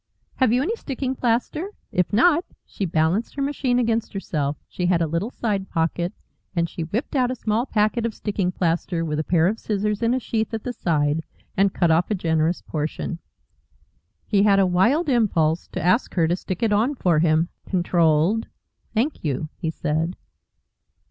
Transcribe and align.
Have 0.37 0.51
you 0.51 0.63
any 0.63 0.75
sticking 0.75 1.13
plaster? 1.15 1.69
If 1.91 2.11
not" 2.11 2.43
She 2.65 2.85
balanced 2.87 3.35
her 3.35 3.41
machine 3.43 3.77
against 3.77 4.13
herself. 4.13 4.57
She 4.67 4.87
had 4.87 4.99
a 4.99 5.05
little 5.05 5.29
side 5.29 5.69
pocket, 5.69 6.11
and 6.55 6.67
she 6.67 6.85
whipped 6.85 7.15
out 7.15 7.29
a 7.29 7.35
small 7.35 7.67
packet 7.67 8.03
of 8.03 8.15
sticking 8.15 8.51
plaster 8.51 9.05
with 9.05 9.19
a 9.19 9.23
pair 9.23 9.45
of 9.45 9.59
scissors 9.59 10.01
in 10.01 10.15
a 10.15 10.19
sheath 10.19 10.55
at 10.55 10.63
the 10.63 10.73
side, 10.73 11.21
and 11.55 11.75
cut 11.75 11.91
off 11.91 12.09
a 12.09 12.15
generous 12.15 12.63
portion. 12.63 13.19
He 14.25 14.41
had 14.41 14.57
a 14.57 14.65
wild 14.65 15.07
impulse 15.07 15.67
to 15.67 15.79
ask 15.85 16.15
her 16.15 16.27
to 16.27 16.35
stick 16.35 16.63
it 16.63 16.73
on 16.73 16.95
for 16.95 17.19
him. 17.19 17.49
Controlled. 17.67 18.47
"Thank 18.95 19.23
you," 19.23 19.49
he 19.59 19.69
said. 19.69 20.15